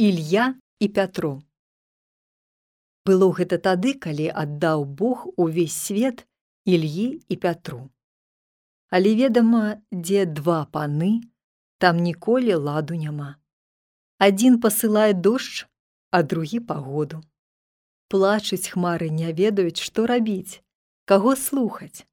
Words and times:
Ілья 0.00 0.54
і 0.80 0.88
Пятро. 0.88 1.42
Было 3.04 3.26
гэта 3.36 3.56
тады, 3.60 3.92
калі 3.92 4.32
аддаў 4.32 4.84
Бог 4.88 5.26
увесь 5.36 5.76
свет 5.76 6.22
Ільі 6.64 7.20
і 7.28 7.36
Пятру. 7.36 7.90
Але 8.88 9.12
ведама, 9.12 9.76
дзе 9.92 10.24
два 10.24 10.64
паны, 10.72 11.20
там 11.76 12.00
ніколі 12.00 12.56
ладу 12.56 12.96
няма. 12.96 13.36
Адзін 14.16 14.56
пасылае 14.64 15.12
дождж, 15.12 15.68
а 16.08 16.22
другі 16.22 16.60
пагоду. 16.64 17.20
Плачуць 18.08 18.72
хмары 18.72 19.10
не 19.12 19.34
ведаюць, 19.36 19.84
што 19.84 20.06
рабіць, 20.08 20.64
каго 21.04 21.36
слухаць. 21.36 22.08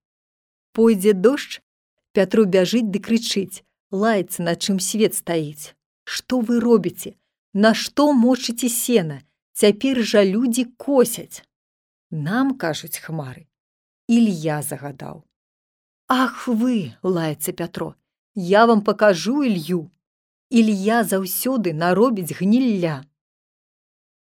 Пойдзе 0.75 1.13
дождж, 1.15 1.63
Пятру 2.11 2.43
бяжыць 2.43 2.91
ды 2.91 2.99
крычыць, 2.99 3.63
лаецца, 3.95 4.43
на 4.43 4.59
чым 4.59 4.83
свет 4.83 5.15
стаіць. 5.15 5.71
Што 6.03 6.43
вы 6.43 6.59
робіце? 6.59 7.15
Нашто 7.53 8.13
мочыце 8.13 8.69
сена? 8.69 9.21
Цяпер 9.53 10.03
жа 10.05 10.23
людзі 10.23 10.65
косяць. 10.77 11.43
Нам 12.11 12.57
кажуць 12.57 12.99
хмары. 13.01 13.47
Ілья 14.07 14.61
загадаў. 14.61 15.23
Ах 16.07 16.47
вы, 16.47 16.95
лаецца 17.03 17.51
Пятро, 17.51 17.95
я 18.35 18.65
вам 18.65 18.81
пакажу 18.81 19.43
Ілью. 19.43 19.91
Ілья 20.49 21.03
заўсёды 21.03 21.73
наробіць 21.73 22.37
гнілля. 22.39 23.03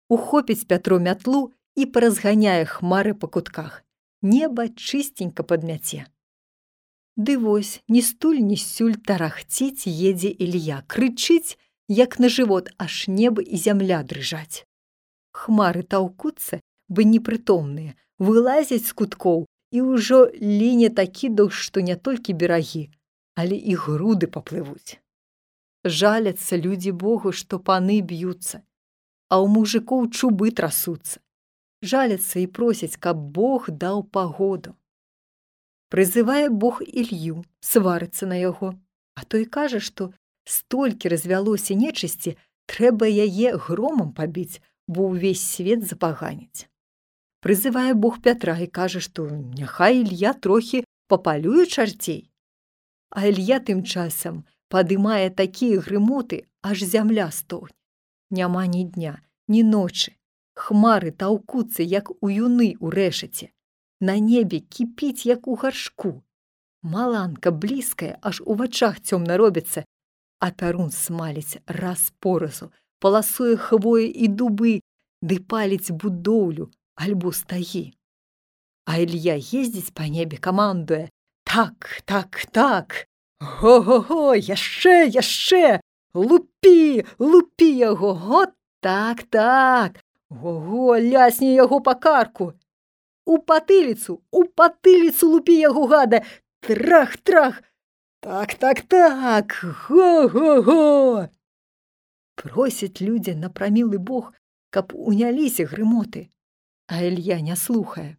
Ухопіць 0.09 0.65
Пятро 0.65 0.99
мятлу 0.99 1.53
і 1.75 1.85
паразганяе 1.85 2.65
хмары 2.65 3.13
па 3.13 3.27
кутках. 3.27 3.83
Неба 4.21 4.69
чыстенька 4.69 5.43
падмяце. 5.43 6.07
Ды 7.15 7.37
вось, 7.37 7.83
ні 7.87 8.01
стуль, 8.01 8.41
ні 8.41 8.57
сюль 8.57 8.97
тарахціць 8.97 9.85
едзе 9.85 10.33
Ілья, 10.33 10.81
крычыць, 10.87 11.59
як 11.87 12.19
на 12.19 12.29
жывот 12.29 12.69
аж 12.77 13.07
неба 13.07 13.41
і 13.41 13.57
зямля 13.57 14.01
дрыжаць. 14.03 14.65
Хмары 15.31 15.83
таўкуцца, 15.83 16.61
бы 16.89 17.03
непрытомныя, 17.03 17.95
вылазяць 18.19 18.85
з 18.87 18.93
куткоў 18.93 19.45
і 19.71 19.81
ўжо 19.81 20.19
ліне 20.39 20.89
такі 20.89 21.29
дождж, 21.29 21.59
што 21.67 21.81
не 21.81 21.95
толькі 21.95 22.33
берагі, 22.33 22.89
але 23.35 23.57
і 23.57 23.75
груды 23.75 24.27
паплывуць. 24.27 25.01
Жаляцца 25.83 26.57
людзі 26.57 26.91
Богу, 26.91 27.31
што 27.31 27.59
паны 27.59 28.01
б'юцца, 28.01 28.63
а 29.29 29.41
ў 29.41 29.45
мужикоў 29.51 30.09
чубы 30.09 30.49
трасуцца. 30.51 31.21
Жаляцца 31.81 32.39
і 32.39 32.47
просяць, 32.47 32.97
каб 32.97 33.19
Бог 33.35 33.69
даў 33.69 34.01
пагоду 34.09 34.73
прызывае 35.95 36.49
Бог 36.49 36.81
Ілью, 36.81 37.43
сварыцца 37.61 38.27
на 38.27 38.35
яго, 38.35 38.73
а 39.15 39.23
той 39.23 39.45
кажа, 39.45 39.79
што 39.79 40.11
столькі 40.45 41.11
развялося 41.13 41.75
нечысці, 41.75 42.37
трэба 42.65 43.09
яе 43.09 43.57
громам 43.57 44.13
пабіць, 44.13 44.61
бо 44.87 45.09
ўвесь 45.13 45.43
свет 45.43 45.85
запаганіць. 45.85 46.69
Прызывае 47.41 47.93
Бог 47.93 48.21
Пятра 48.25 48.57
і 48.57 48.67
кажа, 48.67 48.99
што 48.99 49.29
няхай 49.29 50.01
Ілья 50.01 50.33
трохі 50.33 50.83
папалюе 51.07 51.65
чарцей. 51.65 52.29
А 53.09 53.27
Ілья 53.29 53.59
тым 53.59 53.83
часам 53.85 54.45
падымае 54.69 55.29
такія 55.29 55.81
грымоты, 55.81 56.45
аж 56.61 56.81
зямля 56.81 57.29
стоўня. 57.31 57.75
Няма 58.31 58.65
ні 58.65 58.85
дня, 58.85 59.21
ні 59.47 59.61
ночы. 59.63 60.17
Хмары 60.55 61.11
таўкуцца, 61.11 61.83
як 61.83 62.09
у 62.23 62.31
юны 62.31 62.73
ў 62.79 62.87
рэшаце 62.89 63.51
на 63.99 64.19
небе 64.19 64.59
кіпіць 64.59 65.25
як 65.25 65.47
у 65.47 65.55
гаршку. 65.55 66.23
Маланка 66.81 67.51
блізкая, 67.51 68.17
аж 68.21 68.41
у 68.45 68.53
вачах 68.53 68.99
цёмна 69.01 69.37
робіцца, 69.37 69.85
а 70.39 70.51
тарун 70.51 70.91
смаліць 70.91 71.61
раз 71.67 72.13
поразу, 72.19 72.71
паласуе 72.99 73.55
хвоі 73.57 74.07
і 74.07 74.27
дубы, 74.27 74.79
ды 75.21 75.39
паліць 75.39 75.91
будоўлю 75.91 76.69
альбо 76.95 77.31
стагі. 77.31 77.91
А 78.85 78.97
Ілья 79.01 79.35
ездзіць 79.35 79.93
па 79.93 80.07
небе 80.07 80.37
камандуе: 80.37 81.09
так, 81.43 82.01
так, 82.05 82.45
так, 82.51 83.07
Го-го-го, 83.39 84.35
яшчэ, 84.35 85.11
яшчэ, 85.11 85.79
лупі, 86.13 87.05
лупі 87.19 87.69
яго, 87.77 88.13
го 88.13 88.45
так, 88.79 89.23
так, 89.23 89.99
Го-го, 90.29 90.95
лясні 90.99 91.53
яго 91.53 91.81
па 91.81 91.95
карку, 91.95 92.53
у 93.25 93.37
патыліцу 93.41 94.21
у 94.31 94.43
патыліцу 94.45 95.29
лупі 95.33 95.57
яго 95.57 95.87
гада! 95.89 96.21
Трах 96.61 97.17
трах 97.17 97.61
так 98.25 98.55
так 98.55 98.81
так 98.81 99.53
го 99.61 100.27
го 100.27 100.61
го 100.67 101.27
просяць 102.41 103.01
людзі 103.01 103.35
на 103.41 103.49
прамілы 103.59 103.99
бог 103.99 104.31
каб 104.73 104.93
уняліся 104.93 105.65
грымоты. 105.69 106.29
А 106.87 107.01
Ілья 107.05 107.37
не 107.41 107.55
слухае 107.55 108.17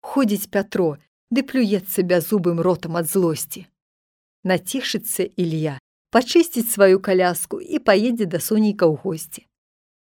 ходзіць 0.00 0.50
пятро 0.56 0.90
ды 1.30 1.40
плюецца 1.52 2.04
бяззубым 2.12 2.60
ротам 2.66 3.00
ад 3.00 3.08
злосці 3.08 3.64
націшыцца 4.52 5.24
Ілья 5.46 5.78
пачысціць 6.12 6.68
сваю 6.68 7.00
каляску 7.00 7.64
і 7.64 7.80
паедзе 7.88 8.28
да 8.36 8.44
сонейка 8.44 8.84
ў 8.84 9.00
госці 9.00 9.48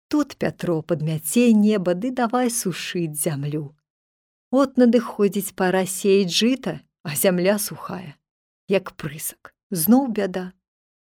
Тут 0.09 0.35
Пятро 0.41 0.81
падмяце 0.81 1.45
неба 1.53 1.93
ды 1.93 2.09
давай 2.09 2.49
сушыць 2.49 3.21
зямлю. 3.21 3.63
От 4.49 4.77
надыходзіць 4.81 5.57
пара 5.57 5.85
сеять 5.85 6.33
жыта, 6.33 6.79
а 7.05 7.15
зямля 7.15 7.59
сухая, 7.59 8.17
як 8.67 8.91
прысак, 8.97 9.53
зноў 9.69 10.09
бяда. 10.09 10.51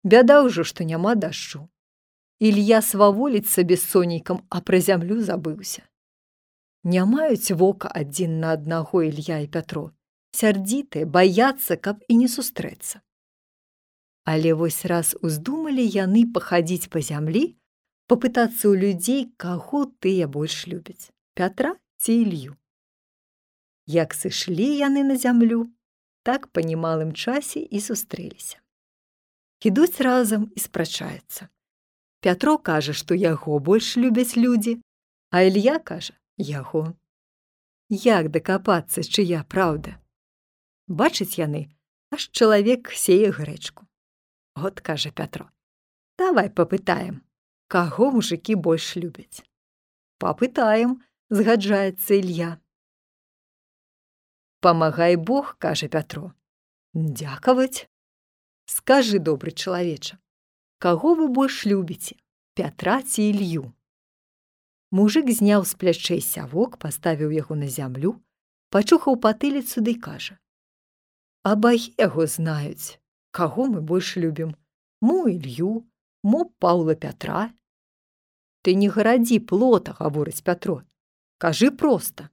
Бяда 0.02 0.40
ўжо, 0.42 0.64
што 0.64 0.88
няма 0.88 1.12
дажджу. 1.14 1.68
Ілья 2.40 2.80
сваволіць 2.80 3.52
сабе 3.52 3.76
сонейкам, 3.76 4.40
а 4.48 4.64
пра 4.64 4.80
зямлю 4.80 5.20
забыўся. 5.20 5.84
Не 6.82 7.04
маюць 7.04 7.52
вока 7.52 7.92
адзін 7.92 8.40
на 8.40 8.56
аднаго 8.56 9.04
Ілья 9.04 9.44
і 9.44 9.46
Пятро, 9.52 9.92
сярдзітыя, 10.32 11.06
баяцца, 11.06 11.76
каб 11.76 12.00
і 12.08 12.16
не 12.24 12.28
сустрэцца. 12.28 13.04
Але 14.24 14.56
вось 14.56 14.82
раз 14.88 15.12
уздумалі 15.20 15.84
яны 15.84 16.24
пахадзіць 16.32 16.88
па 16.88 17.04
зямлі, 17.04 17.52
попытацца 18.08 18.64
ў 18.72 18.80
людзей, 18.80 19.28
каго 19.36 19.84
тыя 20.00 20.24
больш 20.24 20.64
любяць 20.72 21.12
Пятра 21.36 21.76
ці 22.00 22.16
Ілью. 22.24 22.56
Як 23.86 24.16
сышлі 24.16 24.72
яны 24.80 25.04
на 25.04 25.20
зямлю, 25.20 25.68
так 26.22 26.48
па 26.52 26.62
немалым 26.62 27.12
часе 27.12 27.60
і 27.60 27.80
сустрэліся. 27.80 28.58
Ідуць 29.62 30.02
разам 30.02 30.50
і 30.56 30.60
спрачаецца. 30.60 31.46
Пятро 32.22 32.58
кажа, 32.58 32.92
што 32.92 33.14
яго 33.14 33.58
больш 33.58 33.96
любяць 33.96 34.36
людзі, 34.36 34.78
а 35.30 35.42
Ілья 35.42 35.78
кажа 35.78 36.14
яго. 36.36 36.94
Як 37.88 38.30
дакапацца, 38.34 39.02
чыя 39.02 39.44
праўда. 39.44 39.98
Бачыць 40.88 41.38
яны, 41.38 41.70
аж 42.10 42.28
чалавек 42.30 42.90
сее 42.90 43.30
грэчку. 43.30 43.86
От 44.54 44.80
кажа 44.80 45.10
Пятро. 45.10 45.50
Давай 46.18 46.50
попытаем, 46.50 47.22
каго 47.66 48.10
мужыкі 48.10 48.54
больш 48.54 48.96
любяць. 48.96 49.46
Папытаем, 50.18 51.02
згаджаецца 51.30 52.14
Ілья. 52.18 52.58
Памагай 54.62 55.16
Бог, 55.16 55.56
кажа 55.58 55.88
Пятро. 55.88 56.30
Дзякаваць. 56.94 57.90
Скажы 58.70 59.18
добры 59.18 59.50
чалавеча, 59.50 60.18
каго 60.78 61.16
вы 61.18 61.26
больш 61.26 61.66
любіце, 61.66 62.14
Пятра 62.54 63.02
ці 63.02 63.26
Ілью. 63.26 63.74
Мужык 64.94 65.26
зняў 65.34 65.66
з 65.66 65.74
плячэй 65.74 66.22
сявок, 66.22 66.78
паставіў 66.78 67.34
яго 67.34 67.58
на 67.58 67.66
зямлю, 67.66 68.22
пачухаў 68.70 69.18
патыліцу 69.18 69.82
ды 69.82 69.98
кажа: 69.98 70.38
«Абагі 71.52 71.90
яго 71.98 72.30
знаюць, 72.30 73.02
каго 73.34 73.66
мы 73.66 73.82
больш 73.82 74.14
любім, 74.14 74.54
Мо 75.02 75.26
Ілью, 75.26 75.82
мо 76.22 76.44
Паўла 76.62 76.94
Пятра, 76.94 77.50
Ты 78.62 78.78
не 78.78 78.86
гарадзі 78.86 79.42
плота, 79.42 79.98
гаворыць 79.98 80.46
Пятро. 80.46 80.86
Кажы 81.42 81.74
проста. 81.74 82.30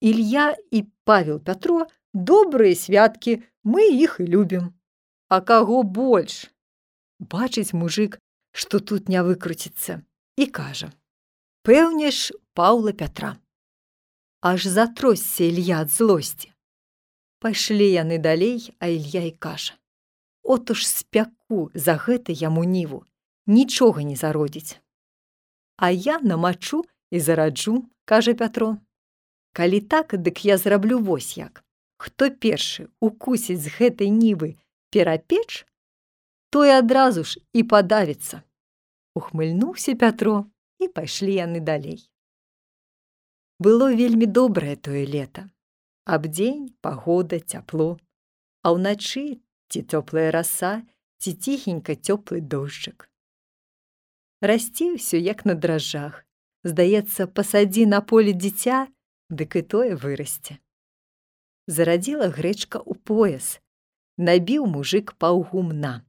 Ілья 0.00 0.56
і 0.70 0.88
Павел 1.04 1.38
Пятро 1.38 1.86
добрыя 2.12 2.74
святкі, 2.74 3.42
мы 3.64 3.88
іх 3.92 4.20
і 4.20 4.26
любім. 4.26 4.72
А 5.28 5.40
каго 5.40 5.82
больш? 5.82 6.50
Бачыць 7.20 7.72
мужик, 7.72 8.18
што 8.52 8.80
тут 8.80 9.08
не 9.08 9.22
выкруціцца 9.22 10.02
і 10.36 10.46
кажа: 10.46 10.92
«Пэўне 11.66 12.10
ж 12.10 12.34
Паўла 12.54 12.92
Пятра. 12.92 13.36
Аж 14.40 14.66
затросся 14.66 15.44
Ілья 15.44 15.80
ад 15.82 15.90
злосці. 15.90 16.52
Пайшлі 17.40 17.88
яны 17.90 18.18
далей, 18.18 18.72
а 18.78 18.86
Ілья 18.86 19.24
і 19.26 19.30
кажа: 19.30 19.74
«От 20.42 20.70
уж 20.70 20.86
спяку 20.86 21.70
за 21.74 21.96
гэта 21.96 22.32
яму 22.32 22.64
ніву, 22.64 23.04
нічога 23.46 24.02
не 24.02 24.16
зародзіць. 24.16 24.80
А 25.76 25.90
я 25.90 26.18
намачу 26.18 26.84
і 27.10 27.20
зараджу, 27.20 27.84
кажа 28.04 28.34
Пятро. 28.34 28.78
Калі 29.54 29.80
так, 29.80 30.18
дык 30.18 30.42
я 30.42 30.58
зраблю 30.58 30.98
вось 30.98 31.38
як. 31.38 31.62
Хто 31.96 32.26
першы 32.26 32.90
укусіць 32.98 33.62
з 33.62 33.70
гэтай 33.70 34.10
нівы 34.10 34.58
перапеч, 34.90 35.62
той 36.50 36.74
адразу 36.74 37.22
ж 37.22 37.38
і 37.54 37.62
падавіцца. 37.62 38.42
ухмыльнуўся 39.14 39.94
Пятро 39.94 40.50
і 40.82 40.88
пайшлі 40.90 41.34
яны 41.38 41.60
далей. 41.62 42.02
Было 43.62 43.94
вельмі 43.94 44.26
добрае 44.26 44.74
тое 44.76 45.06
лета. 45.06 45.46
Абдзень, 46.04 46.74
пагода, 46.82 47.38
цяпло, 47.38 47.96
а 48.66 48.74
ўначы 48.74 49.38
ці 49.70 49.80
цёплая 49.86 50.34
раса, 50.34 50.82
ці 51.22 51.32
ціхенька 51.38 51.94
цёплы 51.94 52.42
дожджык. 52.42 53.06
Расці 54.42 54.98
ўсё 54.98 55.16
як 55.16 55.46
на 55.46 55.54
дражжах. 55.54 56.26
Здаецца, 56.64 57.30
пасадзі 57.30 57.86
на 57.86 58.02
поле 58.02 58.34
дзіця, 58.34 58.90
дык 59.30 59.56
і 59.56 59.62
тое 59.62 59.92
вырасце. 59.96 60.58
Зарадзіла 61.66 62.28
грэчка 62.28 62.80
ў 62.80 62.98
пояс, 63.08 63.60
набіў 64.16 64.66
мужик 64.68 65.14
паўгумна. 65.18 66.04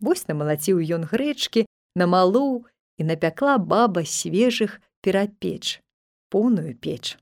Вось 0.00 0.26
намалаціў 0.28 0.78
ён 0.78 1.08
грэчкі, 1.10 1.66
намалоў 1.96 2.66
і 2.98 3.02
напякла 3.10 3.58
баба 3.58 4.04
свежых 4.04 4.80
перапеч, 5.00 5.82
поўную 6.30 6.74
печ. 6.78 7.18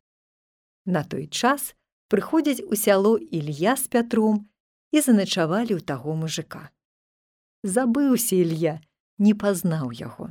На 0.85 1.05
той 1.05 1.27
час 1.29 1.75
прыходзяць 2.09 2.61
у 2.61 2.77
сяло 2.77 3.17
Ілья 3.17 3.77
з 3.77 3.89
пятром 3.89 4.49
і 4.93 5.01
заначавалі 5.01 5.79
ў 5.79 5.81
таго 5.81 6.13
мужика. 6.13 6.69
Забыўся 7.63 8.37
Ілья, 8.37 8.83
не 9.19 9.33
пазнаў 9.39 9.95
яго. 9.97 10.29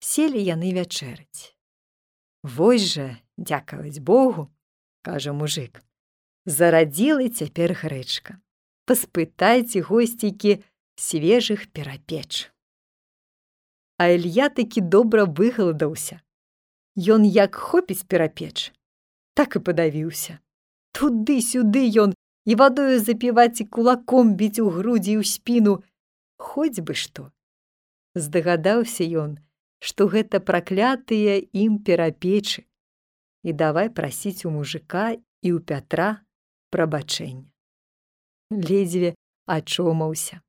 Селі 0.00 0.40
яны 0.40 0.72
вячэраць. 0.72 1.52
Вось 2.42 2.86
жа, 2.96 3.20
дзякаваць 3.36 4.00
Богу, 4.00 4.48
кажа 5.02 5.32
мужик, 5.32 5.82
зарадзілы 6.46 7.28
цяпер 7.28 7.76
грэчка. 7.76 8.40
Паспытайце 8.88 9.84
госцікі 9.84 10.64
свежых 10.96 11.68
перапеч. 11.70 12.50
А 14.00 14.08
Ілья 14.08 14.48
такі 14.48 14.80
добра 14.80 15.28
выгаладаўся. 15.28 16.24
Ён 16.96 17.28
як 17.28 17.54
хопіць 17.54 18.08
перапеч, 18.08 18.72
так 19.34 19.56
і 19.56 19.60
падавіўся. 19.60 20.40
Туды-сюды 20.96 21.86
ён 22.02 22.16
і 22.48 22.54
вадою 22.56 22.98
запіваць 23.00 23.60
і 23.60 23.68
кулаком 23.68 24.34
біць 24.34 24.58
у 24.58 24.72
грудзі 24.72 25.20
ў 25.20 25.24
спіну, 25.28 25.84
хоць 26.40 26.80
бы 26.80 26.96
што. 26.96 27.30
Здагадаўся 28.16 29.04
ён, 29.04 29.38
што 29.80 30.06
гэта 30.12 30.40
праклятыя 30.40 31.40
ім 31.64 31.80
перапечы 31.84 32.64
і 33.42 33.52
давай 33.52 33.88
прасіць 33.88 34.44
у 34.44 34.52
мужика 34.52 35.16
і 35.16 35.48
ў 35.56 35.58
пятра 35.64 36.20
прабачэння. 36.70 37.48
Ледзьве 38.52 39.14
ачомаўся. 39.48 40.40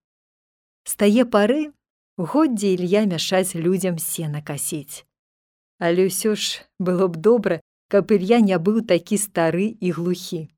З 0.84 0.94
тае 1.00 1.24
пары 1.26 1.72
годдзе 2.18 2.76
Ілья 2.76 3.06
мяшаць 3.08 3.56
людзям 3.56 3.98
сена 3.98 4.42
касіць. 4.44 5.08
Але 5.80 6.12
ўсё 6.12 6.36
ж 6.36 6.68
было 6.78 7.08
б 7.08 7.18
добра, 7.18 7.62
каб 7.88 8.12
Ілья 8.12 8.44
не 8.44 8.58
быў 8.58 8.84
такі 8.86 9.18
стары 9.18 9.74
і 9.80 9.92
глухі. 9.96 10.50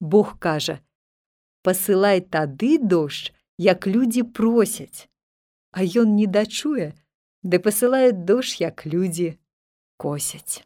Бог 0.00 0.38
кажа: 0.38 0.80
пасылай 1.62 2.20
тады 2.20 2.78
дождж, 2.78 3.30
як 3.58 3.86
людзі 3.86 4.22
просяць, 4.22 5.08
А 5.72 5.80
ён 5.82 6.16
не 6.20 6.26
дачуе, 6.26 6.92
ды 7.42 7.58
пасылае 7.58 8.12
дождж, 8.12 8.58
як 8.62 8.86
людзі 8.86 9.38
косяць. 9.96 10.64